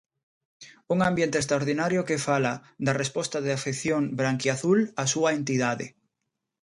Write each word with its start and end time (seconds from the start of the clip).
Un 0.93 0.99
ambiente 1.07 1.37
extraordinario 1.41 2.07
que 2.07 2.23
fala 2.27 2.53
da 2.85 2.97
resposta 3.01 3.37
da 3.45 3.53
afección 3.55 4.03
branquiazul 4.19 4.79
á 5.01 5.03
súa 5.13 5.29
entidade. 5.39 5.85